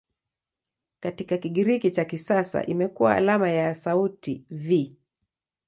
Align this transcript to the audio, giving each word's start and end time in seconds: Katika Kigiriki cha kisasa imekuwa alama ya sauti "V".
Katika 0.99 1.37
Kigiriki 1.37 1.91
cha 1.91 2.05
kisasa 2.05 2.65
imekuwa 2.65 3.15
alama 3.15 3.49
ya 3.49 3.75
sauti 3.75 4.45
"V". 4.49 4.95